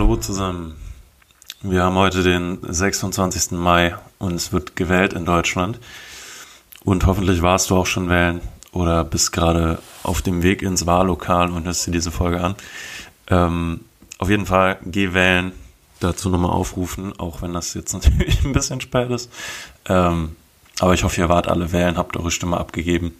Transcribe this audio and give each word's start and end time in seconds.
Hallo 0.00 0.14
zusammen. 0.14 0.76
Wir 1.60 1.82
haben 1.82 1.96
heute 1.96 2.22
den 2.22 2.58
26. 2.62 3.50
Mai 3.58 3.96
und 4.20 4.34
es 4.34 4.52
wird 4.52 4.76
gewählt 4.76 5.12
in 5.12 5.24
Deutschland. 5.24 5.80
Und 6.84 7.04
hoffentlich 7.04 7.42
warst 7.42 7.70
du 7.70 7.76
auch 7.76 7.86
schon 7.86 8.08
wählen 8.08 8.40
oder 8.70 9.02
bist 9.02 9.32
gerade 9.32 9.82
auf 10.04 10.22
dem 10.22 10.44
Weg 10.44 10.62
ins 10.62 10.86
Wahllokal 10.86 11.50
und 11.50 11.64
hörst 11.64 11.84
dir 11.84 11.90
diese 11.90 12.12
Folge 12.12 12.40
an. 12.40 12.54
Ähm, 13.26 13.80
auf 14.18 14.30
jeden 14.30 14.46
Fall 14.46 14.78
geh 14.86 15.14
wählen, 15.14 15.50
dazu 15.98 16.30
nochmal 16.30 16.52
aufrufen, 16.52 17.18
auch 17.18 17.42
wenn 17.42 17.52
das 17.52 17.74
jetzt 17.74 17.92
natürlich 17.92 18.44
ein 18.44 18.52
bisschen 18.52 18.80
spät 18.80 19.10
ist. 19.10 19.32
Ähm, 19.86 20.36
aber 20.78 20.94
ich 20.94 21.02
hoffe, 21.02 21.20
ihr 21.20 21.28
wart 21.28 21.48
alle 21.48 21.72
wählen, 21.72 21.98
habt 21.98 22.16
eure 22.16 22.30
Stimme 22.30 22.56
abgegeben. 22.56 23.16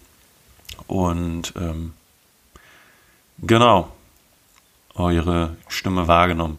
Und 0.87 1.54
ähm, 1.56 1.95
genau, 3.40 3.90
eure 4.98 5.57
Stimme 5.69 6.09
wahrgenommen. 6.09 6.59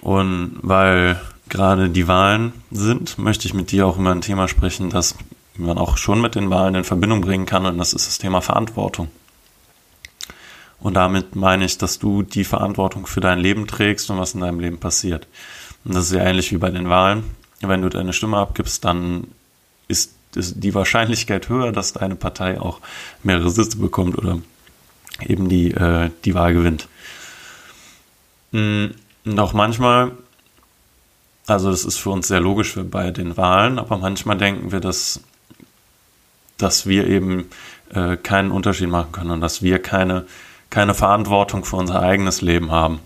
Und 0.00 0.58
weil 0.62 1.20
gerade 1.48 1.90
die 1.90 2.08
Wahlen 2.08 2.52
sind, 2.70 3.18
möchte 3.18 3.46
ich 3.46 3.54
mit 3.54 3.70
dir 3.72 3.86
auch 3.86 3.98
über 3.98 4.10
ein 4.10 4.20
Thema 4.20 4.48
sprechen, 4.48 4.90
das 4.90 5.16
man 5.56 5.78
auch 5.78 5.96
schon 5.96 6.20
mit 6.20 6.34
den 6.34 6.48
Wahlen 6.50 6.74
in 6.74 6.84
Verbindung 6.84 7.20
bringen 7.20 7.46
kann, 7.46 7.66
und 7.66 7.78
das 7.78 7.92
ist 7.92 8.06
das 8.06 8.18
Thema 8.18 8.40
Verantwortung. 8.40 9.08
Und 10.80 10.94
damit 10.94 11.36
meine 11.36 11.66
ich, 11.66 11.76
dass 11.76 11.98
du 11.98 12.22
die 12.22 12.44
Verantwortung 12.44 13.06
für 13.06 13.20
dein 13.20 13.38
Leben 13.38 13.66
trägst 13.66 14.10
und 14.10 14.18
was 14.18 14.34
in 14.34 14.40
deinem 14.40 14.60
Leben 14.60 14.78
passiert. 14.78 15.26
Und 15.84 15.94
das 15.94 16.06
ist 16.06 16.12
ja 16.12 16.22
ähnlich 16.22 16.52
wie 16.52 16.56
bei 16.56 16.70
den 16.70 16.88
Wahlen. 16.88 17.24
Wenn 17.60 17.82
du 17.82 17.90
deine 17.90 18.14
Stimme 18.14 18.38
abgibst, 18.38 18.84
dann 18.84 19.26
ist 19.88 20.14
die 20.34 20.74
Wahrscheinlichkeit 20.74 21.48
höher, 21.48 21.72
dass 21.72 21.92
deine 21.92 22.14
Partei 22.14 22.60
auch 22.60 22.80
mehrere 23.22 23.50
Sitze 23.50 23.76
bekommt 23.76 24.16
oder 24.16 24.38
eben 25.26 25.48
die, 25.48 25.72
äh, 25.72 26.10
die 26.24 26.34
Wahl 26.34 26.54
gewinnt. 26.54 26.88
Und 28.52 28.94
auch 29.38 29.52
manchmal, 29.52 30.12
also 31.46 31.70
das 31.70 31.84
ist 31.84 31.98
für 31.98 32.10
uns 32.10 32.28
sehr 32.28 32.40
logisch 32.40 32.76
bei 32.90 33.10
den 33.10 33.36
Wahlen, 33.36 33.78
aber 33.78 33.98
manchmal 33.98 34.36
denken 34.38 34.72
wir, 34.72 34.80
dass, 34.80 35.20
dass 36.58 36.86
wir 36.86 37.06
eben 37.06 37.46
äh, 37.94 38.16
keinen 38.16 38.50
Unterschied 38.50 38.88
machen 38.88 39.12
können 39.12 39.30
und 39.30 39.40
dass 39.40 39.62
wir 39.62 39.80
keine 39.80 40.26
keine 40.70 40.94
Verantwortung 40.94 41.64
für 41.64 41.76
unser 41.76 42.00
eigenes 42.00 42.40
Leben 42.40 42.70
haben, 42.70 43.00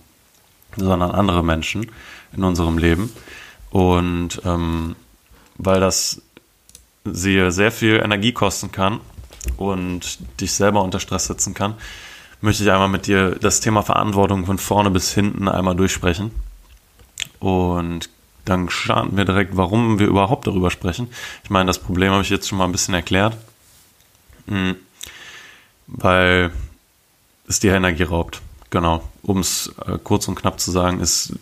sondern 0.77 1.11
andere 1.11 1.43
Menschen 1.43 1.91
in 2.37 2.45
unserem 2.45 2.79
Leben. 2.79 3.11
Und 3.71 4.43
ähm, 4.45 4.95
weil 5.57 5.81
das 5.81 6.23
sehr, 7.05 7.51
sehr 7.51 7.73
viel 7.73 7.97
Energie 7.97 8.33
kosten 8.33 8.71
kann 8.71 9.01
und 9.57 10.19
dich 10.41 10.53
selber 10.53 10.83
unter 10.83 11.01
Stress 11.01 11.27
setzen 11.27 11.55
kann, 11.55 11.75
möchte 12.41 12.63
ich 12.63 12.71
einmal 12.71 12.89
mit 12.89 13.07
dir 13.07 13.37
das 13.41 13.61
Thema 13.61 13.83
Verantwortung 13.83 14.47
von 14.47 14.59
vorne 14.59 14.91
bis 14.91 15.13
hinten 15.13 15.49
einmal 15.49 15.75
durchsprechen. 15.75 16.31
Und 17.41 18.09
dann 18.45 18.69
starten 18.69 19.17
wir 19.17 19.25
direkt, 19.25 19.57
warum 19.57 19.99
wir 19.99 20.07
überhaupt 20.07 20.47
darüber 20.47 20.71
sprechen. 20.71 21.09
Ich 21.43 21.51
meine, 21.51 21.67
das 21.67 21.79
Problem 21.79 22.13
habe 22.13 22.23
ich 22.23 22.31
jetzt 22.31 22.49
schon 22.49 22.59
mal 22.59 22.67
ein 22.67 22.73
bisschen 22.73 22.95
erklärt. 22.95 23.37
Hm. 24.47 24.77
Weil 25.87 26.51
es 27.49 27.61
dir 27.61 27.75
Energie 27.75 28.03
raubt. 28.03 28.43
Genau. 28.71 29.09
Um 29.23 29.39
es 29.39 29.73
äh, 29.87 29.99
kurz 30.03 30.29
und 30.29 30.35
knapp 30.35 30.61
zu 30.61 30.71
sagen, 30.71 31.01
es 31.01 31.33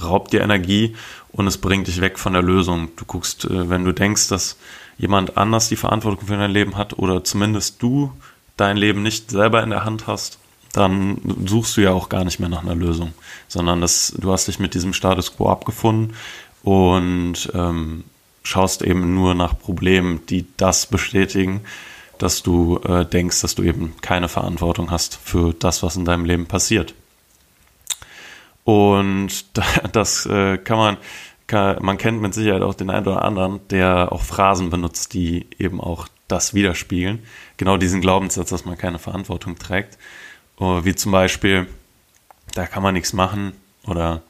raubt 0.00 0.32
dir 0.32 0.40
Energie 0.40 0.96
und 1.32 1.46
es 1.46 1.58
bringt 1.58 1.86
dich 1.86 2.00
weg 2.00 2.18
von 2.18 2.32
der 2.32 2.42
Lösung. 2.42 2.88
Du 2.96 3.04
guckst, 3.04 3.44
äh, 3.44 3.68
wenn 3.70 3.84
du 3.84 3.92
denkst, 3.92 4.28
dass 4.28 4.56
jemand 4.98 5.36
anders 5.36 5.68
die 5.68 5.76
Verantwortung 5.76 6.26
für 6.26 6.36
dein 6.36 6.50
Leben 6.50 6.76
hat 6.76 6.98
oder 6.98 7.24
zumindest 7.24 7.82
du 7.82 8.12
dein 8.56 8.76
Leben 8.76 9.02
nicht 9.02 9.30
selber 9.30 9.62
in 9.62 9.70
der 9.70 9.84
Hand 9.84 10.06
hast, 10.06 10.38
dann 10.72 11.18
suchst 11.46 11.76
du 11.76 11.82
ja 11.82 11.92
auch 11.92 12.08
gar 12.08 12.24
nicht 12.24 12.38
mehr 12.38 12.48
nach 12.48 12.62
einer 12.62 12.74
Lösung, 12.74 13.12
sondern 13.48 13.80
das, 13.80 14.14
du 14.18 14.32
hast 14.32 14.48
dich 14.48 14.58
mit 14.58 14.74
diesem 14.74 14.92
Status 14.92 15.36
quo 15.36 15.48
abgefunden 15.48 16.14
und 16.62 17.50
ähm, 17.54 18.04
schaust 18.42 18.82
eben 18.82 19.14
nur 19.14 19.34
nach 19.34 19.58
Problemen, 19.58 20.24
die 20.26 20.46
das 20.56 20.86
bestätigen, 20.86 21.62
dass 22.18 22.42
du 22.42 22.78
äh, 22.78 23.04
denkst, 23.04 23.40
dass 23.42 23.54
du 23.54 23.62
eben 23.62 23.94
keine 24.00 24.28
Verantwortung 24.28 24.90
hast 24.90 25.18
für 25.22 25.52
das, 25.52 25.82
was 25.82 25.96
in 25.96 26.04
deinem 26.04 26.24
Leben 26.24 26.46
passiert. 26.46 26.94
Und 28.64 29.44
das 29.92 30.26
äh, 30.26 30.58
kann 30.58 30.78
man, 30.78 30.96
kann, 31.46 31.78
man 31.82 31.98
kennt 31.98 32.20
mit 32.20 32.34
Sicherheit 32.34 32.62
auch 32.62 32.74
den 32.74 32.90
einen 32.90 33.06
oder 33.06 33.22
anderen, 33.22 33.60
der 33.68 34.12
auch 34.12 34.22
Phrasen 34.22 34.70
benutzt, 34.70 35.14
die 35.14 35.46
eben 35.58 35.80
auch 35.80 36.08
das 36.28 36.54
widerspiegeln. 36.54 37.20
Genau 37.56 37.76
diesen 37.76 38.00
Glaubenssatz, 38.00 38.50
dass 38.50 38.64
man 38.64 38.76
keine 38.76 38.98
Verantwortung 38.98 39.58
trägt. 39.58 39.98
Uh, 40.58 40.84
wie 40.84 40.94
zum 40.94 41.12
Beispiel, 41.12 41.66
da 42.54 42.66
kann 42.66 42.82
man 42.82 42.94
nichts 42.94 43.12
machen 43.12 43.52
oder 43.86 44.22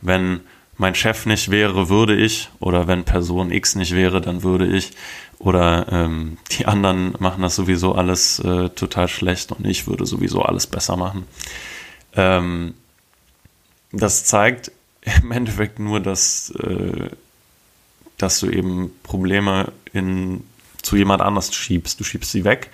wenn 0.00 0.40
mein 0.76 0.94
Chef 0.94 1.26
nicht 1.26 1.50
wäre, 1.50 1.88
würde 1.88 2.16
ich 2.16 2.48
oder 2.58 2.88
wenn 2.88 3.04
Person 3.04 3.52
X 3.52 3.76
nicht 3.76 3.94
wäre, 3.94 4.20
dann 4.20 4.42
würde 4.42 4.66
ich 4.66 4.92
oder 5.38 5.86
ähm, 5.90 6.38
die 6.52 6.66
anderen 6.66 7.14
machen 7.18 7.42
das 7.42 7.54
sowieso 7.54 7.94
alles 7.94 8.40
äh, 8.40 8.70
total 8.70 9.08
schlecht 9.08 9.52
und 9.52 9.66
ich 9.66 9.86
würde 9.86 10.06
sowieso 10.06 10.42
alles 10.42 10.66
besser 10.66 10.96
machen. 10.96 11.26
Ähm, 12.14 12.74
das 13.92 14.24
zeigt 14.24 14.72
im 15.02 15.32
Endeffekt 15.32 15.78
nur, 15.78 16.00
dass, 16.00 16.50
äh, 16.50 17.10
dass 18.18 18.40
du 18.40 18.50
eben 18.50 18.92
Probleme 19.02 19.72
in, 19.92 20.44
zu 20.82 20.96
jemand 20.96 21.22
anders 21.22 21.54
schiebst. 21.54 21.98
Du 22.00 22.04
schiebst 22.04 22.32
sie 22.32 22.44
weg 22.44 22.70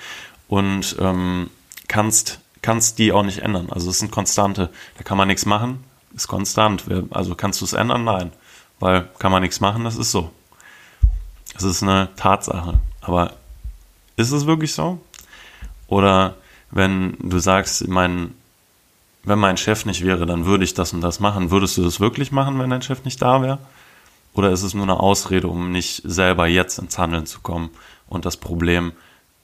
und 0.49 0.97
ähm, 0.99 1.51
kannst, 1.89 2.41
kannst 2.63 2.99
die 2.99 3.13
auch 3.13 3.23
nicht 3.23 3.39
ändern. 3.39 3.69
Also 3.71 3.91
es 3.91 3.99
sind 3.99 4.11
Konstante. 4.11 4.71
Da 4.97 5.05
kann 5.05 5.19
man 5.19 5.29
nichts 5.29 5.47
machen, 5.47 5.85
ist 6.15 6.29
konstant. 6.29 6.85
Also 7.11 7.35
kannst 7.35 7.61
du 7.61 7.65
es 7.65 7.73
ändern? 7.73 8.05
Nein. 8.05 8.33
Weil 8.79 9.09
kann 9.19 9.33
man 9.33 9.43
nichts 9.43 9.61
machen, 9.61 9.85
das 9.85 9.97
ist 9.97 10.11
so. 10.11 10.31
Es 11.55 11.63
ist 11.63 11.83
eine 11.83 12.11
Tatsache. 12.17 12.81
Aber 13.01 13.35
ist 14.17 14.33
es 14.33 14.47
wirklich 14.47 14.75
so? 14.75 15.01
Oder 15.87 16.37
wenn 16.71 17.17
du 17.21 17.39
sagst, 17.39 17.87
mein, 17.89 18.35
wenn 19.27 19.41
mein 19.41 19.57
Chef 19.57 19.85
nicht 19.85 20.05
wäre, 20.05 20.25
dann 20.25 20.47
würde 20.47 20.65
ich 20.65 20.73
das 20.73 20.93
und 20.93 21.01
das 21.01 21.21
machen. 21.21 21.51
Würdest 21.51 21.77
du 21.77 21.83
das 21.83 22.01
wirklich 22.01 22.31
machen, 22.31 22.59
wenn 22.59 22.71
dein 22.71 22.81
Chef 22.81 23.05
nicht 23.05 23.21
da 23.21 23.43
wäre? 23.43 23.59
Oder 24.35 24.53
ist 24.53 24.63
es 24.63 24.73
nur 24.73 24.85
eine 24.85 25.01
Ausrede, 25.01 25.49
um 25.49 25.73
nicht 25.73 26.03
selber 26.05 26.47
jetzt 26.47 26.79
ins 26.79 26.97
Handeln 26.97 27.27
zu 27.27 27.41
kommen 27.41 27.71
und 28.07 28.25
das 28.25 28.37
Problem 28.37 28.93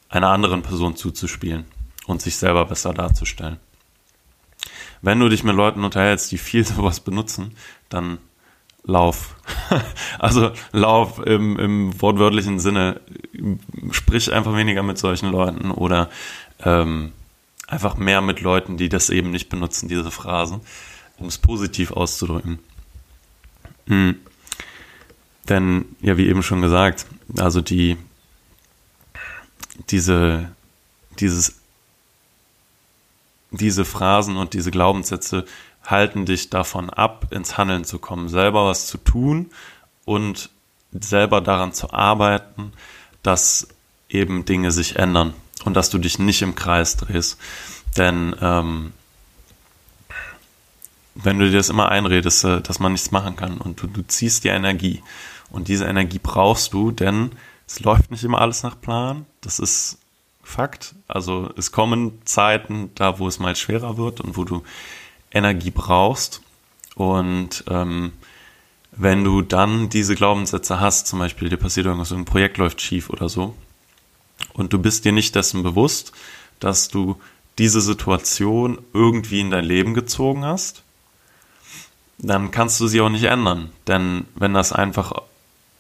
einer 0.09 0.29
anderen 0.29 0.63
Person 0.63 0.97
zuzuspielen 0.97 1.65
und 2.07 2.23
sich 2.23 2.37
selber 2.37 2.65
besser 2.65 2.95
darzustellen? 2.95 3.59
Wenn 5.01 5.19
du 5.19 5.29
dich 5.29 5.43
mit 5.43 5.57
Leuten 5.57 5.83
unterhältst, 5.83 6.31
die 6.31 6.39
viel 6.39 6.65
sowas 6.65 7.01
benutzen, 7.01 7.57
dann 7.89 8.19
Lauf. 8.85 9.37
also 10.19 10.53
Lauf 10.73 11.25
im, 11.25 11.59
im 11.59 12.03
wortwörtlichen 12.03 12.59
Sinne. 12.59 13.01
Sprich 13.91 14.33
einfach 14.33 14.57
weniger 14.57 14.83
mit 14.83 14.99
solchen 14.99 15.31
Leuten 15.31 15.71
oder 15.71 16.09
ähm, 16.65 17.13
einfach 17.73 17.97
mehr 17.97 18.21
mit 18.21 18.43
Leuten, 18.43 18.77
die 18.77 18.91
das 18.91 19.09
eben 19.09 19.31
nicht 19.31 19.49
benutzen, 19.49 19.89
diese 19.89 20.11
Phrasen, 20.11 20.61
um 21.17 21.27
es 21.27 21.39
positiv 21.39 21.91
auszudrücken. 21.91 22.59
Mhm. 23.87 24.17
Denn, 25.49 25.87
ja, 26.03 26.19
wie 26.19 26.29
eben 26.29 26.43
schon 26.43 26.61
gesagt, 26.61 27.07
also 27.39 27.63
die, 27.63 27.97
diese, 29.89 30.53
dieses, 31.19 31.61
diese 33.51 33.87
Phrasen 33.87 34.37
und 34.37 34.53
diese 34.53 34.71
Glaubenssätze 34.71 35.47
halten 35.83 36.27
dich 36.27 36.51
davon 36.51 36.91
ab, 36.91 37.29
ins 37.31 37.57
Handeln 37.57 37.85
zu 37.85 37.99
kommen, 37.99 38.29
selber 38.29 38.67
was 38.67 38.87
zu 38.87 38.99
tun 38.99 39.51
und 40.05 40.51
selber 40.93 41.41
daran 41.41 41.73
zu 41.73 41.91
arbeiten, 41.91 42.75
dass 43.23 43.69
eben 44.11 44.45
Dinge 44.45 44.73
sich 44.73 44.97
ändern 44.97 45.33
und 45.65 45.75
dass 45.75 45.91
du 45.91 45.99
dich 45.99 46.19
nicht 46.19 46.43
im 46.43 46.55
Kreis 46.55 46.97
drehst. 46.97 47.39
Denn 47.97 48.35
ähm, 48.41 48.93
wenn 51.15 51.39
du 51.39 51.51
dir 51.51 51.57
das 51.57 51.69
immer 51.69 51.89
einredest, 51.89 52.45
äh, 52.45 52.61
dass 52.61 52.79
man 52.79 52.93
nichts 52.93 53.11
machen 53.11 53.37
kann 53.37 53.59
und 53.59 53.83
du, 53.83 53.87
du 53.87 54.03
ziehst 54.03 54.45
die 54.45 54.49
Energie 54.49 55.03
und 55.51 55.69
diese 55.69 55.85
Energie 55.85 56.21
brauchst 56.23 56.73
du, 56.73 56.91
denn 56.91 57.33
es 57.67 57.81
läuft 57.81 58.11
nicht 58.11 58.25
immer 58.25 58.41
alles 58.41 58.63
nach 58.63 58.81
Plan. 58.81 59.27
Das 59.41 59.59
ist 59.59 59.99
Fakt. 60.43 60.95
Also 61.07 61.51
es 61.57 61.73
kommen 61.73 62.21
Zeiten 62.25 62.91
da, 62.95 63.19
wo 63.19 63.29
es 63.29 63.39
mal 63.39 63.55
schwerer 63.55 63.97
wird 63.97 64.21
und 64.21 64.37
wo 64.37 64.45
du 64.45 64.63
Energie 65.31 65.71
brauchst. 65.71 66.43
Und 66.95 67.65
ähm, 67.69 68.13
wenn 68.91 69.25
du 69.25 69.41
dann 69.41 69.89
diese 69.89 70.15
Glaubenssätze 70.15 70.81
hast, 70.81 71.07
zum 71.07 71.21
Beispiel 71.21 71.49
dir 71.49 71.57
passiert 71.57 71.87
irgendwas, 71.87 72.13
ein 72.13 72.25
Projekt 72.25 72.59
läuft 72.59 72.81
schief 72.81 73.09
oder 73.09 73.29
so, 73.29 73.55
und 74.53 74.73
du 74.73 74.79
bist 74.79 75.05
dir 75.05 75.13
nicht 75.13 75.35
dessen 75.35 75.63
bewusst, 75.63 76.13
dass 76.61 76.89
du 76.89 77.17
diese 77.59 77.81
Situation 77.81 78.79
irgendwie 78.93 79.41
in 79.41 79.51
dein 79.51 79.65
Leben 79.65 79.95
gezogen 79.95 80.45
hast, 80.45 80.83
dann 82.19 82.51
kannst 82.51 82.81
du 82.81 82.87
sie 82.87 83.01
auch 83.01 83.09
nicht 83.09 83.25
ändern. 83.25 83.71
Denn 83.87 84.27
wenn 84.35 84.55
das 84.55 84.73
einfach, 84.73 85.13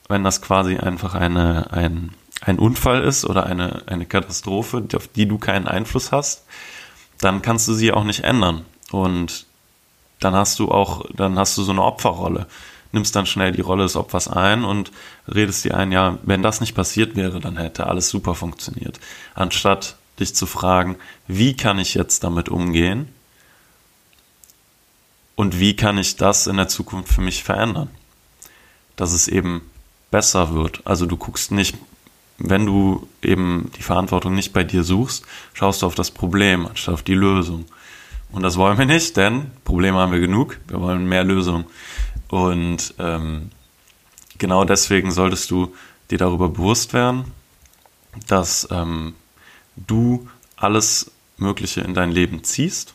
wenn 0.09 0.25
das 0.25 0.43
quasi 0.43 0.77
einfach 0.77 1.15
eine, 1.15 1.73
ein, 1.73 2.15
ein 2.41 2.59
Unfall 2.59 3.03
ist 3.03 3.25
oder 3.25 3.47
eine, 3.47 3.83
eine 3.87 4.07
Katastrophe, 4.07 4.85
auf 4.95 5.09
die 5.09 5.27
du 5.27 5.39
keinen 5.39 5.69
Einfluss 5.69 6.13
hast, 6.13 6.45
dann 7.21 7.43
kannst 7.43 7.69
du 7.69 7.75
sie 7.75 7.93
auch 7.93 8.05
nicht 8.05 8.25
ändern. 8.25 8.65
Und 8.91 9.47
dann 10.19 10.35
hast 10.35 10.59
du 10.59 10.71
auch, 10.71 11.05
dann 11.15 11.39
hast 11.39 11.57
du 11.57 11.63
so 11.63 11.73
eine 11.73 11.83
Opferrolle. 11.83 12.47
Nimmst 12.93 13.17
dann 13.17 13.27
schnell 13.27 13.53
die 13.53 13.63
Rolle 13.63 13.85
des 13.85 13.97
Opfers 13.97 14.29
ein 14.29 14.65
und 14.65 14.93
redest 15.27 15.65
dir 15.65 15.77
ein, 15.77 15.93
ja, 15.93 16.19
wenn 16.23 16.43
das 16.43 16.61
nicht 16.61 16.75
passiert 16.75 17.17
wäre, 17.17 17.41
dann 17.41 17.57
hätte 17.57 17.87
alles 17.87 18.09
super 18.09 18.35
funktioniert. 18.35 19.01
Anstatt 19.35 19.97
dich 20.21 20.35
zu 20.35 20.47
fragen, 20.47 20.97
wie 21.27 21.57
kann 21.57 21.79
ich 21.79 21.95
jetzt 21.95 22.23
damit 22.23 22.49
umgehen 22.49 23.09
und 25.35 25.59
wie 25.59 25.75
kann 25.75 25.99
ich 25.99 26.17
das 26.17 26.47
in 26.47 26.57
der 26.57 26.69
Zukunft 26.69 27.13
für 27.13 27.23
mich 27.23 27.43
verändern, 27.43 27.91
dass 28.97 29.13
es 29.13 29.27
eben 29.29 29.63
besser 30.11 30.55
wird. 30.55 30.83
Also 30.85 31.07
du 31.07 31.17
guckst 31.17 31.51
nicht, 31.51 31.77
wenn 32.39 32.67
du 32.67 33.09
eben 33.23 33.71
die 33.77 33.83
Verantwortung 33.83 34.35
nicht 34.35 34.53
bei 34.53 34.65
dir 34.65 34.85
suchst, 34.85 35.25
schaust 35.55 35.83
du 35.83 35.87
auf 35.87 35.95
das 35.95 36.11
Problem 36.11 36.67
anstatt 36.67 36.95
auf 36.95 37.03
die 37.03 37.15
Lösung. 37.15 37.65
Und 38.31 38.43
das 38.43 38.57
wollen 38.57 38.79
wir 38.79 38.87
nicht, 38.87 39.17
denn 39.17 39.51
Probleme 39.65 39.99
haben 39.99 40.13
wir 40.13 40.21
genug. 40.21 40.59
Wir 40.69 40.81
wollen 40.81 41.07
mehr 41.07 41.23
Lösungen. 41.23 41.67
Und 42.33 42.95
ähm, 42.99 43.51
genau 44.39 44.65
deswegen 44.65 45.11
solltest 45.11 45.51
du 45.51 45.75
dir 46.11 46.17
darüber 46.17 46.49
bewusst 46.49 46.95
werden, 46.95 47.31
dass 48.27 48.67
ähm, 48.71 49.15
du 49.77 50.31
alles 50.57 51.11
Mögliche 51.37 51.83
in 51.83 51.93
dein 51.93 52.11
Leben 52.11 52.43
ziehst. 52.43 52.95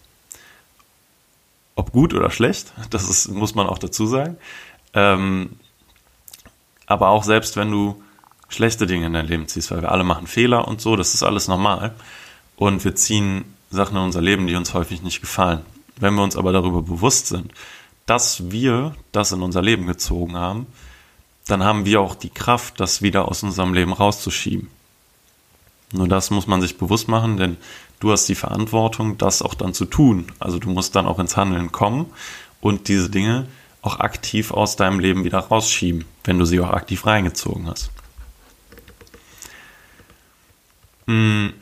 Ob 1.75 1.91
gut 1.91 2.15
oder 2.15 2.31
schlecht, 2.31 2.73
das 2.89 3.11
ist, 3.11 3.27
muss 3.27 3.53
man 3.53 3.67
auch 3.67 3.77
dazu 3.77 4.07
sagen. 4.07 4.37
Ähm, 4.93 5.51
aber 6.87 7.09
auch 7.09 7.23
selbst 7.23 7.57
wenn 7.57 7.69
du 7.69 8.01
schlechte 8.49 8.87
Dinge 8.87 9.05
in 9.05 9.13
dein 9.13 9.27
Leben 9.27 9.47
ziehst, 9.47 9.69
weil 9.69 9.83
wir 9.83 9.91
alle 9.91 10.03
machen 10.03 10.25
Fehler 10.25 10.67
und 10.67 10.81
so, 10.81 10.95
das 10.95 11.13
ist 11.13 11.21
alles 11.21 11.47
normal. 11.47 11.93
Und 12.55 12.83
wir 12.83 12.95
ziehen 12.95 13.45
Sachen 13.69 13.97
in 13.97 14.03
unser 14.03 14.21
Leben, 14.21 14.47
die 14.47 14.55
uns 14.55 14.73
häufig 14.73 15.03
nicht 15.03 15.21
gefallen. 15.21 15.63
Wenn 15.95 16.15
wir 16.15 16.23
uns 16.23 16.35
aber 16.35 16.53
darüber 16.53 16.81
bewusst 16.81 17.27
sind, 17.27 17.53
dass 18.07 18.49
wir 18.49 18.95
das 19.11 19.31
in 19.31 19.43
unser 19.43 19.61
Leben 19.61 19.85
gezogen 19.85 20.35
haben, 20.35 20.65
dann 21.47 21.63
haben 21.63 21.85
wir 21.85 22.01
auch 22.01 22.15
die 22.15 22.29
Kraft, 22.29 22.79
das 22.79 23.03
wieder 23.03 23.27
aus 23.27 23.43
unserem 23.43 23.73
Leben 23.73 23.93
rauszuschieben. 23.93 24.69
Nur 25.91 26.07
das 26.07 26.31
muss 26.31 26.47
man 26.47 26.61
sich 26.61 26.77
bewusst 26.77 27.07
machen, 27.07 27.37
denn 27.37 27.57
du 27.99 28.11
hast 28.11 28.27
die 28.27 28.35
Verantwortung, 28.35 29.17
das 29.17 29.41
auch 29.41 29.53
dann 29.53 29.73
zu 29.73 29.85
tun. 29.85 30.31
Also 30.39 30.57
du 30.57 30.69
musst 30.69 30.95
dann 30.95 31.05
auch 31.05 31.19
ins 31.19 31.37
Handeln 31.37 31.71
kommen 31.71 32.07
und 32.59 32.87
diese 32.87 33.09
Dinge 33.09 33.47
auch 33.81 33.99
aktiv 33.99 34.51
aus 34.51 34.75
deinem 34.75 34.99
Leben 34.99 35.23
wieder 35.23 35.39
rausschieben, 35.39 36.05
wenn 36.23 36.39
du 36.39 36.45
sie 36.45 36.59
auch 36.59 36.71
aktiv 36.71 37.05
reingezogen 37.05 37.67
hast. 37.67 37.91
Hm. 41.07 41.53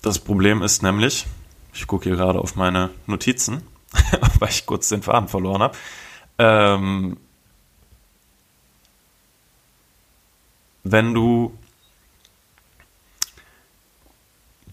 Das 0.00 0.18
Problem 0.18 0.62
ist 0.62 0.82
nämlich, 0.82 1.26
ich 1.74 1.86
gucke 1.86 2.04
hier 2.04 2.16
gerade 2.16 2.38
auf 2.38 2.56
meine 2.56 2.90
Notizen, 3.06 3.62
weil 4.38 4.50
ich 4.50 4.66
kurz 4.66 4.88
den 4.88 5.02
Faden 5.02 5.28
verloren 5.28 5.62
habe. 5.62 5.76
Ähm, 6.38 7.16
wenn 10.84 11.14
du 11.14 11.56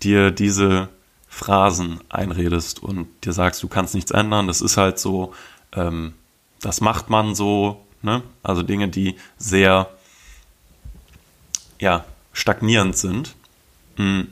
dir 0.02 0.32
diese 0.32 0.90
Phrasen 1.28 2.02
einredest 2.10 2.84
und 2.84 3.08
dir 3.24 3.34
sagst, 3.34 3.64
du 3.64 3.68
kannst 3.68 3.96
nichts 3.96 4.12
ändern, 4.12 4.48
das 4.48 4.62
ist 4.62 4.78
halt 4.78 5.00
so, 5.00 5.34
ähm, 5.74 6.14
das 6.60 6.82
macht 6.82 7.10
man 7.10 7.36
so, 7.36 7.86
ne? 8.02 8.22
Also 8.44 8.64
Dinge, 8.64 8.90
die 8.90 9.16
sehr, 9.38 9.90
ja, 11.80 12.06
stagnierend 12.34 12.98
sind, 12.98 13.36
hm, 13.96 14.28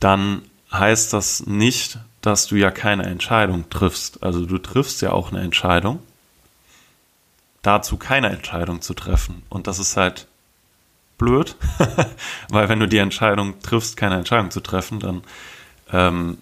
dann 0.00 0.42
heißt 0.72 1.12
das 1.12 1.46
nicht, 1.46 1.98
dass 2.20 2.46
du 2.46 2.56
ja 2.56 2.70
keine 2.70 3.04
Entscheidung 3.04 3.68
triffst. 3.70 4.22
Also 4.22 4.44
du 4.46 4.58
triffst 4.58 5.02
ja 5.02 5.12
auch 5.12 5.32
eine 5.32 5.40
Entscheidung, 5.40 6.00
dazu 7.62 7.96
keine 7.96 8.30
Entscheidung 8.30 8.82
zu 8.82 8.94
treffen. 8.94 9.42
Und 9.48 9.66
das 9.66 9.78
ist 9.78 9.96
halt 9.96 10.26
blöd, 11.18 11.56
weil 12.48 12.68
wenn 12.68 12.80
du 12.80 12.88
die 12.88 12.98
Entscheidung 12.98 13.60
triffst, 13.60 13.96
keine 13.96 14.16
Entscheidung 14.16 14.50
zu 14.50 14.60
treffen, 14.60 15.00
dann 15.00 15.22
ähm, 15.92 16.38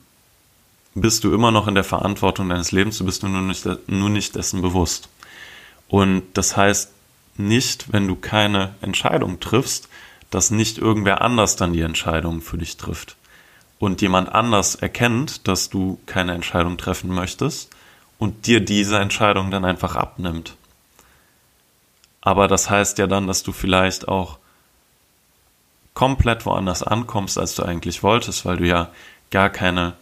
bist 0.95 1.25
du 1.25 1.33
immer 1.33 1.51
noch 1.51 1.69
in 1.69 1.75
der 1.75 1.85
Verantwortung 1.85 2.49
deines 2.49 2.73
Lebens, 2.73 2.99
du 2.99 3.05
bist 3.05 3.23
nur 3.23 3.43
nicht, 3.43 3.67
nur 3.89 4.11
nicht 4.11 4.35
dessen 4.35 4.63
bewusst. 4.63 5.09
Und 5.89 6.23
das 6.35 6.57
heißt 6.57 6.93
nicht, 7.37 7.93
wenn 7.93 8.09
du 8.09 8.17
keine 8.17 8.75
Entscheidung 8.81 9.41
triffst, 9.41 9.89
dass 10.31 10.51
nicht 10.51 10.79
irgendwer 10.79 11.23
anders 11.23 11.57
dann 11.57 11.73
die 11.73 11.81
Entscheidung 11.81 12.41
für 12.41 12.59
dich 12.59 12.77
trifft. 12.77 13.17
Und 13.79 14.03
jemand 14.03 14.35
anders 14.35 14.75
erkennt, 14.75 15.47
dass 15.47 15.71
du 15.71 16.01
keine 16.07 16.35
Entscheidung 16.35 16.79
treffen 16.79 17.15
möchtest 17.15 17.71
und 18.19 18.47
dir 18.47 18.61
diese 18.61 18.99
Entscheidung 18.99 19.51
dann 19.51 19.65
einfach 19.65 19.95
abnimmt. 19.95 20.57
Aber 22.21 22.49
das 22.49 22.69
heißt 22.69 22.99
ja 22.99 23.07
dann, 23.07 23.27
dass 23.27 23.43
du 23.43 23.53
vielleicht 23.53 24.09
auch 24.09 24.39
komplett 25.95 26.47
woanders 26.47 26.83
ankommst, 26.83 27.39
als 27.39 27.55
du 27.55 27.63
eigentlich 27.63 28.03
wolltest, 28.03 28.45
weil 28.45 28.57
du 28.57 28.67
ja 28.67 28.91
gar 29.31 29.51
keine, 29.51 29.95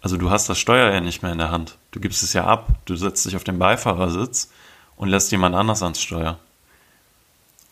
also 0.00 0.16
du 0.16 0.30
hast 0.30 0.48
das 0.48 0.58
Steuer 0.58 0.92
ja 0.92 1.00
nicht 1.00 1.22
mehr 1.22 1.32
in 1.32 1.38
der 1.38 1.50
Hand. 1.50 1.78
Du 1.90 2.00
gibst 2.00 2.22
es 2.22 2.32
ja 2.32 2.44
ab, 2.44 2.68
du 2.84 2.96
setzt 2.96 3.24
dich 3.26 3.36
auf 3.36 3.44
den 3.44 3.58
Beifahrersitz 3.58 4.50
und 4.96 5.08
lässt 5.08 5.32
jemand 5.32 5.54
anders 5.54 5.82
ans 5.82 6.00
Steuer. 6.00 6.38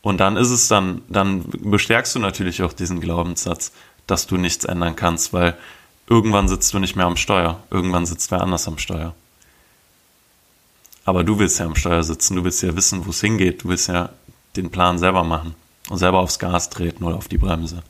Und 0.03 0.19
dann 0.19 0.37
ist 0.37 0.51
es 0.51 0.69
dann, 0.69 1.03
dann 1.09 1.45
bestärkst 1.49 2.15
du 2.15 2.19
natürlich 2.19 2.63
auch 2.63 2.73
diesen 2.73 3.01
Glaubenssatz, 3.01 3.73
dass 4.11 4.27
du 4.27 4.37
nichts 4.37 4.65
ändern 4.65 4.97
kannst, 4.97 5.33
weil 5.33 5.57
irgendwann 6.09 6.49
sitzt 6.49 6.75
du 6.75 6.79
nicht 6.79 6.97
mehr 6.97 7.07
am 7.07 7.17
Steuer, 7.17 7.63
irgendwann 7.71 8.07
sitzt 8.07 8.31
wer 8.31 8.41
anders 8.43 8.67
am 8.67 8.79
Steuer. 8.79 9.15
Aber 11.05 11.25
du 11.25 11.39
willst 11.39 11.59
ja 11.59 11.67
am 11.67 11.77
Steuer 11.77 12.03
sitzen, 12.03 12.37
du 12.37 12.45
willst 12.45 12.63
ja 12.63 12.77
wissen, 12.77 13.07
wo 13.07 13.11
es 13.11 13.21
hingeht, 13.21 13.65
du 13.65 13.69
willst 13.69 13.89
ja 13.89 14.11
den 14.57 14.71
Plan 14.71 14.99
selber 14.99 15.25
machen 15.25 15.55
und 15.89 15.99
selber 15.99 16.19
aufs 16.19 16.39
Gas 16.39 16.71
treten 16.71 17.05
oder 17.05 17.17
auf 17.17 17.29
die 17.29 17.39
Bremse. 17.39 17.83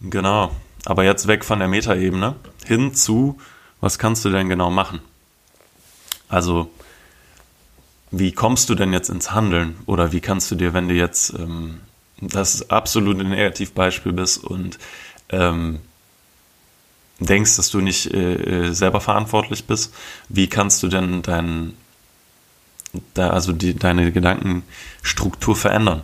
Genau. 0.00 0.54
Aber 0.84 1.04
jetzt 1.04 1.28
weg 1.28 1.44
von 1.44 1.60
der 1.60 1.68
Metaebene 1.68 2.34
hin 2.66 2.94
zu, 2.94 3.38
was 3.80 3.98
kannst 3.98 4.24
du 4.24 4.30
denn 4.30 4.48
genau 4.48 4.70
machen? 4.70 5.00
Also, 6.28 6.70
wie 8.10 8.32
kommst 8.32 8.68
du 8.68 8.74
denn 8.74 8.92
jetzt 8.92 9.10
ins 9.10 9.30
Handeln? 9.32 9.76
Oder 9.86 10.12
wie 10.12 10.20
kannst 10.20 10.50
du 10.50 10.54
dir, 10.54 10.74
wenn 10.74 10.88
du 10.88 10.94
jetzt 10.94 11.34
ähm, 11.38 11.80
das 12.22 12.70
absolute 12.70 13.24
Negativbeispiel 13.24 14.12
bist 14.12 14.44
und 14.44 14.78
ähm, 15.30 15.80
denkst, 17.18 17.56
dass 17.56 17.70
du 17.70 17.80
nicht 17.80 18.12
äh, 18.12 18.68
äh 18.68 18.72
selber 18.72 19.00
verantwortlich 19.00 19.64
bist, 19.66 19.94
wie 20.28 20.48
kannst 20.48 20.82
du 20.82 20.88
denn 20.88 21.22
deinen 21.22 21.76
da, 23.14 23.30
also 23.30 23.52
die, 23.52 23.74
deine 23.74 24.12
Gedankenstruktur 24.12 25.56
verändern. 25.56 26.02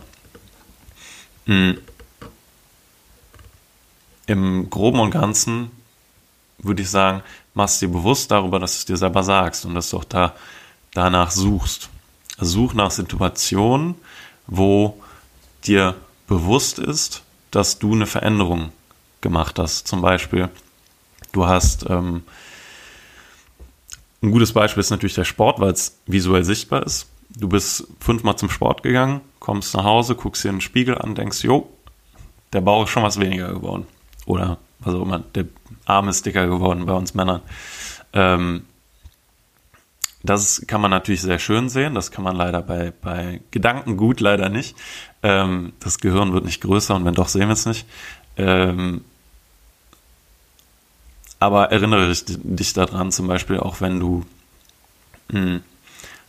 Mhm. 1.45 1.77
Im 4.27 4.69
Groben 4.69 4.99
und 4.99 5.11
Ganzen 5.11 5.71
würde 6.59 6.81
ich 6.81 6.89
sagen, 6.89 7.23
machst 7.53 7.81
dir 7.81 7.87
bewusst 7.87 8.31
darüber, 8.31 8.59
dass 8.59 8.73
du 8.73 8.77
es 8.77 8.85
dir 8.85 8.97
selber 8.97 9.23
sagst 9.23 9.65
und 9.65 9.73
dass 9.75 9.89
du 9.89 9.97
auch 9.97 10.03
da 10.03 10.35
danach 10.93 11.31
suchst. 11.31 11.89
Such 12.37 12.73
nach 12.73 12.91
Situationen, 12.91 13.95
wo 14.47 15.01
dir 15.65 15.95
bewusst 16.29 16.79
ist, 16.79 17.23
dass 17.51 17.79
du 17.79 17.93
eine 17.93 18.05
Veränderung 18.05 18.71
gemacht 19.19 19.59
hast. 19.59 19.87
Zum 19.87 20.01
Beispiel, 20.01 20.49
du 21.33 21.45
hast 21.45 21.89
ähm, 21.89 22.23
ein 24.21 24.31
gutes 24.31 24.53
Beispiel 24.53 24.81
ist 24.81 24.91
natürlich 24.91 25.15
der 25.15 25.25
Sport, 25.25 25.59
weil 25.59 25.71
es 25.71 25.97
visuell 26.05 26.43
sichtbar 26.43 26.83
ist. 26.85 27.09
Du 27.29 27.47
bist 27.47 27.87
fünfmal 27.99 28.37
zum 28.37 28.49
Sport 28.49 28.83
gegangen, 28.83 29.21
kommst 29.39 29.75
nach 29.75 29.83
Hause, 29.83 30.15
guckst 30.15 30.43
dir 30.43 30.49
in 30.49 30.55
den 30.55 30.61
Spiegel 30.61 30.97
an, 30.97 31.15
denkst, 31.15 31.43
jo, 31.43 31.69
der 32.53 32.61
Bauch 32.61 32.83
ist 32.83 32.89
schon 32.89 33.03
was 33.03 33.19
weniger 33.19 33.53
geworden. 33.53 33.87
Oder 34.25 34.57
was 34.79 34.93
auch 34.93 35.01
immer, 35.01 35.19
der 35.19 35.45
Arm 35.85 36.09
ist 36.09 36.25
dicker 36.25 36.47
geworden 36.47 36.85
bei 36.85 36.93
uns 36.93 37.13
Männern. 37.13 37.41
Ähm, 38.13 38.65
das 40.23 40.63
kann 40.67 40.81
man 40.81 40.91
natürlich 40.91 41.21
sehr 41.21 41.39
schön 41.39 41.69
sehen. 41.69 41.95
Das 41.95 42.11
kann 42.11 42.23
man 42.23 42.35
leider 42.35 42.61
bei, 42.61 42.91
bei 43.01 43.41
Gedankengut 43.51 44.19
leider 44.19 44.49
nicht. 44.49 44.75
Ähm, 45.23 45.73
das 45.79 45.99
Gehirn 45.99 46.33
wird 46.33 46.45
nicht 46.45 46.61
größer 46.61 46.95
und 46.95 47.05
wenn 47.05 47.13
doch, 47.13 47.29
sehen 47.29 47.47
wir 47.47 47.53
es 47.53 47.65
nicht. 47.65 47.85
Ähm, 48.37 49.01
aber 51.39 51.71
erinnere 51.71 52.13
dich 52.13 52.73
daran, 52.73 53.11
zum 53.11 53.27
Beispiel 53.27 53.59
auch 53.59 53.79
wenn 53.79 53.99
du, 53.99 54.25
mh, 55.29 55.39
hm, 55.39 55.61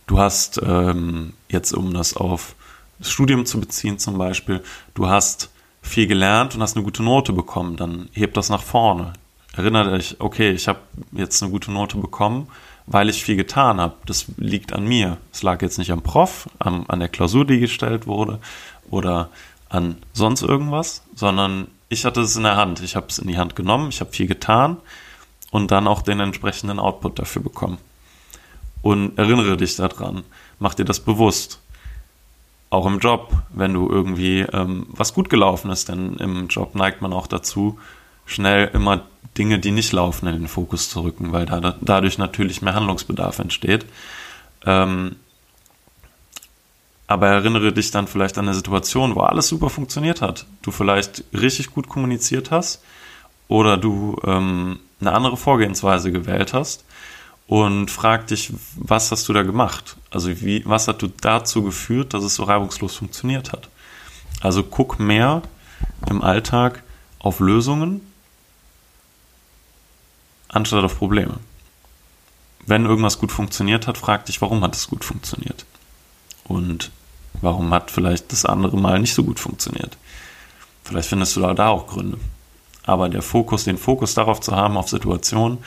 du 0.06 0.18
hast 0.18 0.60
ähm, 0.62 1.32
jetzt, 1.48 1.72
um 1.72 1.92
das 1.92 2.16
auf 2.16 2.54
das 2.98 3.10
Studium 3.10 3.46
zu 3.46 3.58
beziehen 3.58 3.98
zum 3.98 4.18
Beispiel, 4.18 4.62
du 4.94 5.08
hast 5.08 5.50
viel 5.82 6.06
gelernt 6.06 6.54
und 6.54 6.62
hast 6.62 6.76
eine 6.76 6.84
gute 6.84 7.02
Note 7.02 7.32
bekommen, 7.32 7.76
dann 7.76 8.08
heb 8.12 8.34
das 8.34 8.50
nach 8.50 8.62
vorne. 8.62 9.14
Erinnere 9.56 9.98
dich, 9.98 10.16
okay, 10.20 10.50
ich 10.50 10.68
habe 10.68 10.80
jetzt 11.12 11.42
eine 11.42 11.50
gute 11.50 11.72
Note 11.72 11.96
bekommen, 11.96 12.48
weil 12.90 13.08
ich 13.08 13.22
viel 13.22 13.36
getan 13.36 13.80
habe. 13.80 13.94
Das 14.04 14.26
liegt 14.36 14.72
an 14.72 14.84
mir. 14.84 15.16
Es 15.32 15.44
lag 15.44 15.62
jetzt 15.62 15.78
nicht 15.78 15.92
am 15.92 16.02
Prof, 16.02 16.48
an, 16.58 16.84
an 16.88 16.98
der 16.98 17.08
Klausur, 17.08 17.46
die 17.46 17.60
gestellt 17.60 18.08
wurde 18.08 18.40
oder 18.90 19.30
an 19.68 19.96
sonst 20.12 20.42
irgendwas, 20.42 21.02
sondern 21.14 21.68
ich 21.88 22.04
hatte 22.04 22.20
es 22.20 22.34
in 22.34 22.42
der 22.42 22.56
Hand. 22.56 22.82
Ich 22.82 22.96
habe 22.96 23.06
es 23.08 23.20
in 23.20 23.28
die 23.28 23.38
Hand 23.38 23.54
genommen, 23.54 23.90
ich 23.90 24.00
habe 24.00 24.10
viel 24.10 24.26
getan 24.26 24.76
und 25.52 25.70
dann 25.70 25.86
auch 25.86 26.02
den 26.02 26.18
entsprechenden 26.18 26.80
Output 26.80 27.20
dafür 27.20 27.42
bekommen. 27.42 27.78
Und 28.82 29.16
erinnere 29.16 29.56
dich 29.56 29.76
daran, 29.76 30.24
mach 30.58 30.74
dir 30.74 30.84
das 30.84 30.98
bewusst. 30.98 31.60
Auch 32.70 32.86
im 32.86 32.98
Job, 32.98 33.32
wenn 33.50 33.72
du 33.72 33.88
irgendwie 33.88 34.40
ähm, 34.40 34.86
was 34.88 35.14
gut 35.14 35.30
gelaufen 35.30 35.70
ist, 35.70 35.88
denn 35.88 36.14
im 36.14 36.48
Job 36.48 36.74
neigt 36.74 37.02
man 37.02 37.12
auch 37.12 37.28
dazu, 37.28 37.78
schnell 38.30 38.70
immer 38.72 39.06
Dinge, 39.36 39.58
die 39.58 39.70
nicht 39.70 39.92
laufen, 39.92 40.26
in 40.26 40.34
den 40.34 40.48
Fokus 40.48 40.90
zu 40.90 41.02
rücken, 41.02 41.32
weil 41.32 41.46
da, 41.46 41.76
dadurch 41.80 42.18
natürlich 42.18 42.62
mehr 42.62 42.74
Handlungsbedarf 42.74 43.38
entsteht. 43.38 43.86
Ähm, 44.66 45.16
aber 47.06 47.28
erinnere 47.28 47.72
dich 47.72 47.90
dann 47.90 48.06
vielleicht 48.06 48.38
an 48.38 48.46
eine 48.46 48.54
Situation, 48.54 49.16
wo 49.16 49.20
alles 49.20 49.48
super 49.48 49.68
funktioniert 49.68 50.20
hat. 50.20 50.46
Du 50.62 50.70
vielleicht 50.70 51.24
richtig 51.32 51.72
gut 51.72 51.88
kommuniziert 51.88 52.50
hast 52.50 52.82
oder 53.48 53.76
du 53.76 54.16
ähm, 54.24 54.78
eine 55.00 55.12
andere 55.12 55.36
Vorgehensweise 55.36 56.12
gewählt 56.12 56.52
hast 56.52 56.84
und 57.48 57.90
frag 57.90 58.28
dich, 58.28 58.52
was 58.76 59.10
hast 59.10 59.28
du 59.28 59.32
da 59.32 59.42
gemacht? 59.42 59.96
Also 60.10 60.40
wie, 60.40 60.62
was 60.66 60.86
hat 60.86 61.02
du 61.02 61.08
dazu 61.08 61.64
geführt, 61.64 62.14
dass 62.14 62.22
es 62.22 62.36
so 62.36 62.44
reibungslos 62.44 62.94
funktioniert 62.94 63.52
hat? 63.52 63.68
Also 64.40 64.62
guck 64.62 65.00
mehr 65.00 65.42
im 66.08 66.22
Alltag 66.22 66.84
auf 67.18 67.40
Lösungen 67.40 68.02
anstatt 70.52 70.84
auf 70.84 70.98
Probleme. 70.98 71.38
Wenn 72.66 72.84
irgendwas 72.84 73.18
gut 73.18 73.32
funktioniert 73.32 73.86
hat, 73.86 73.98
frag 73.98 74.26
dich, 74.26 74.40
warum 74.42 74.62
hat 74.62 74.76
es 74.76 74.88
gut 74.88 75.04
funktioniert? 75.04 75.64
Und 76.44 76.90
warum 77.40 77.72
hat 77.72 77.90
vielleicht 77.90 78.32
das 78.32 78.44
andere 78.44 78.76
Mal 78.76 78.98
nicht 78.98 79.14
so 79.14 79.24
gut 79.24 79.40
funktioniert? 79.40 79.96
Vielleicht 80.84 81.08
findest 81.08 81.36
du 81.36 81.40
da, 81.40 81.68
auch 81.68 81.86
Gründe. 81.86 82.18
Aber 82.84 83.08
der 83.08 83.22
Fokus, 83.22 83.64
den 83.64 83.78
Fokus 83.78 84.14
darauf 84.14 84.40
zu 84.40 84.54
haben, 84.54 84.76
auf 84.76 84.88
Situationen, 84.88 85.58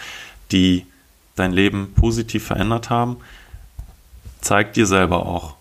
die 0.51 0.85
dein 1.35 1.51
Leben 1.51 1.93
positiv 1.93 2.45
verändert 2.45 2.89
haben, 2.89 3.17
zeigt 4.41 4.75
dir 4.75 4.85
selber 4.85 5.25
auch, 5.25 5.55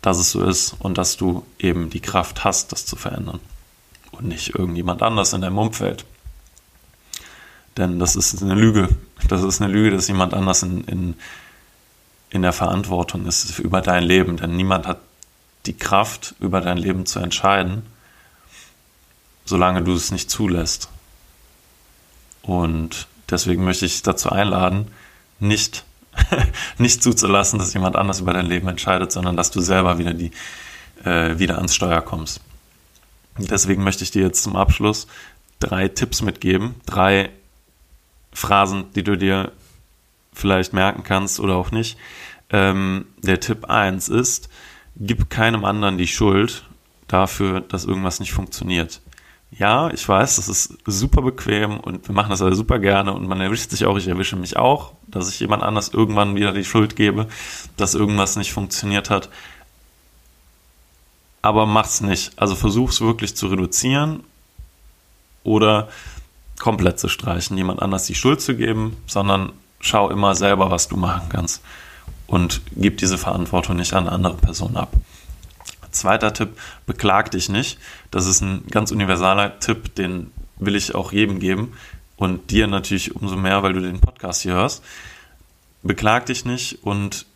dass 0.00 0.18
es 0.18 0.30
so 0.30 0.44
ist 0.44 0.76
und 0.78 0.96
dass 0.96 1.16
du 1.16 1.44
eben 1.58 1.90
die 1.90 2.00
Kraft 2.00 2.44
hast, 2.44 2.72
das 2.72 2.86
zu 2.86 2.96
verändern. 2.96 3.40
Und 4.12 4.28
nicht 4.28 4.54
irgendjemand 4.54 5.02
anders 5.02 5.32
in 5.32 5.40
deinem 5.40 5.58
Umfeld. 5.58 6.04
Denn 7.78 8.00
das 8.00 8.16
ist 8.16 8.42
eine 8.42 8.54
Lüge. 8.54 8.88
Das 9.28 9.42
ist 9.42 9.62
eine 9.62 9.72
Lüge, 9.72 9.92
dass 9.92 10.08
jemand 10.08 10.34
anders 10.34 10.64
in, 10.64 10.82
in, 10.84 11.14
in 12.28 12.42
der 12.42 12.52
Verantwortung 12.52 13.24
ist 13.26 13.58
über 13.60 13.80
dein 13.80 14.02
Leben. 14.02 14.36
Denn 14.36 14.56
niemand 14.56 14.86
hat 14.86 14.98
die 15.66 15.76
Kraft, 15.76 16.34
über 16.40 16.60
dein 16.60 16.76
Leben 16.76 17.06
zu 17.06 17.20
entscheiden, 17.20 17.82
solange 19.44 19.82
du 19.82 19.94
es 19.94 20.10
nicht 20.10 20.28
zulässt. 20.28 20.88
Und 22.42 23.06
deswegen 23.30 23.64
möchte 23.64 23.86
ich 23.86 24.02
dazu 24.02 24.30
einladen, 24.30 24.90
nicht, 25.38 25.84
nicht 26.78 27.02
zuzulassen, 27.02 27.60
dass 27.60 27.74
jemand 27.74 27.94
anders 27.94 28.20
über 28.20 28.32
dein 28.32 28.46
Leben 28.46 28.66
entscheidet, 28.66 29.12
sondern 29.12 29.36
dass 29.36 29.52
du 29.52 29.60
selber 29.60 29.98
wieder, 29.98 30.14
die, 30.14 30.32
äh, 31.04 31.38
wieder 31.38 31.56
ans 31.56 31.76
Steuer 31.76 32.00
kommst. 32.00 32.40
Deswegen 33.36 33.84
möchte 33.84 34.02
ich 34.02 34.10
dir 34.10 34.22
jetzt 34.22 34.42
zum 34.42 34.56
Abschluss 34.56 35.06
drei 35.60 35.86
Tipps 35.86 36.22
mitgeben, 36.22 36.74
drei 36.86 37.30
Phrasen, 38.32 38.92
die 38.94 39.02
du 39.02 39.16
dir 39.16 39.52
vielleicht 40.32 40.72
merken 40.72 41.02
kannst 41.02 41.40
oder 41.40 41.56
auch 41.56 41.70
nicht. 41.70 41.98
Ähm, 42.50 43.06
der 43.18 43.40
Tipp 43.40 43.66
1 43.66 44.08
ist, 44.08 44.48
gib 44.96 45.30
keinem 45.30 45.64
anderen 45.64 45.98
die 45.98 46.06
Schuld 46.06 46.64
dafür, 47.08 47.60
dass 47.60 47.84
irgendwas 47.84 48.20
nicht 48.20 48.32
funktioniert 48.32 49.00
ja, 49.50 49.90
ich 49.90 50.06
weiß, 50.06 50.36
das 50.36 50.48
ist 50.48 50.76
super 50.84 51.22
bequem 51.22 51.80
und 51.80 52.06
wir 52.06 52.14
machen 52.14 52.30
das 52.30 52.42
alle 52.42 52.54
super 52.54 52.78
gerne 52.78 53.14
und 53.14 53.26
man 53.26 53.40
erwischt 53.40 53.70
sich 53.70 53.86
auch, 53.86 53.96
ich 53.96 54.06
erwische 54.06 54.36
mich 54.36 54.56
auch, 54.56 54.92
dass 55.06 55.30
ich 55.30 55.40
jemand 55.40 55.62
anders 55.62 55.88
irgendwann 55.88 56.34
wieder 56.34 56.52
die 56.52 56.64
Schuld 56.64 56.96
gebe, 56.96 57.28
dass 57.76 57.94
irgendwas 57.94 58.36
nicht 58.36 58.52
funktioniert 58.52 59.08
hat. 59.08 59.30
Aber 61.40 61.66
mach's 61.66 62.00
nicht. 62.02 62.32
Also 62.36 62.54
versuch's 62.56 63.00
wirklich 63.00 63.36
zu 63.36 63.46
reduzieren 63.46 64.22
oder 65.44 65.88
komplett 66.58 66.98
zu 66.98 67.08
streichen, 67.08 67.56
jemand 67.56 67.80
anders 67.82 68.04
die 68.06 68.14
Schuld 68.14 68.40
zu 68.40 68.56
geben, 68.56 68.96
sondern 69.06 69.52
schau 69.80 70.10
immer 70.10 70.34
selber, 70.34 70.70
was 70.70 70.88
du 70.88 70.96
machen 70.96 71.28
kannst 71.28 71.62
und 72.26 72.60
gib 72.76 72.98
diese 72.98 73.18
Verantwortung 73.18 73.76
nicht 73.76 73.94
an 73.94 74.08
andere 74.08 74.36
Person 74.36 74.76
ab. 74.76 74.92
Zweiter 75.90 76.32
Tipp, 76.32 76.50
beklag 76.86 77.30
dich 77.30 77.48
nicht. 77.48 77.78
Das 78.10 78.26
ist 78.26 78.42
ein 78.42 78.64
ganz 78.70 78.92
universaler 78.92 79.58
Tipp, 79.58 79.94
den 79.94 80.30
will 80.58 80.76
ich 80.76 80.94
auch 80.94 81.12
jedem 81.12 81.40
geben 81.40 81.72
und 82.16 82.50
dir 82.50 82.66
natürlich 82.66 83.16
umso 83.16 83.36
mehr, 83.36 83.62
weil 83.62 83.72
du 83.72 83.80
den 83.80 84.00
Podcast 84.00 84.42
hier 84.42 84.54
hörst. 84.54 84.84
Beklag 85.82 86.26
dich 86.26 86.44
nicht 86.44 86.84
und 86.84 87.26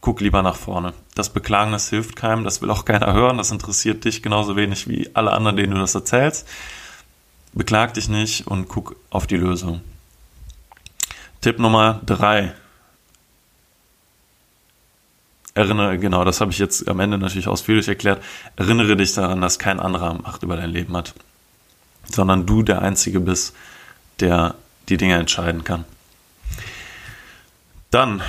guck 0.00 0.20
lieber 0.20 0.42
nach 0.42 0.56
vorne. 0.56 0.92
Das 1.14 1.30
Beklagen, 1.30 1.72
das 1.72 1.88
hilft 1.88 2.14
keinem, 2.14 2.44
das 2.44 2.60
will 2.60 2.70
auch 2.70 2.84
keiner 2.84 3.14
hören, 3.14 3.38
das 3.38 3.50
interessiert 3.50 4.04
dich 4.04 4.22
genauso 4.22 4.54
wenig 4.54 4.86
wie 4.86 5.08
alle 5.14 5.32
anderen, 5.32 5.56
denen 5.56 5.72
du 5.72 5.80
das 5.80 5.94
erzählst. 5.94 6.46
Beklag 7.54 7.94
dich 7.94 8.08
nicht 8.08 8.46
und 8.46 8.68
guck 8.68 8.96
auf 9.10 9.26
die 9.26 9.36
Lösung. 9.36 9.80
Tipp 11.40 11.58
Nummer 11.58 12.00
drei 12.04 12.54
erinnere, 15.54 15.98
genau, 15.98 16.24
das 16.24 16.40
habe 16.40 16.50
ich 16.50 16.58
jetzt 16.58 16.88
am 16.88 16.98
Ende 16.98 17.16
natürlich 17.16 17.46
ausführlich 17.46 17.86
erklärt, 17.86 18.22
erinnere 18.56 18.96
dich 18.96 19.14
daran, 19.14 19.40
dass 19.40 19.60
kein 19.60 19.78
anderer 19.78 20.14
Macht 20.14 20.42
über 20.42 20.56
dein 20.56 20.70
Leben 20.70 20.96
hat, 20.96 21.14
sondern 22.10 22.44
du 22.44 22.62
der 22.62 22.82
Einzige 22.82 23.20
bist, 23.20 23.54
der 24.18 24.56
die 24.88 24.96
Dinge 24.96 25.14
entscheiden 25.14 25.62
kann. 25.62 25.84
Dann 27.90 28.20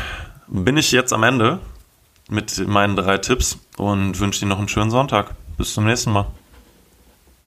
bin 0.47 0.77
ich 0.77 0.91
jetzt 0.91 1.13
am 1.13 1.23
Ende 1.23 1.59
mit 2.29 2.67
meinen 2.67 2.95
drei 2.95 3.17
Tipps 3.17 3.57
und 3.77 4.19
wünsche 4.19 4.41
dir 4.41 4.45
noch 4.45 4.59
einen 4.59 4.69
schönen 4.69 4.91
Sonntag. 4.91 5.31
Bis 5.57 5.73
zum 5.73 5.85
nächsten 5.85 6.11
Mal. 6.11 6.27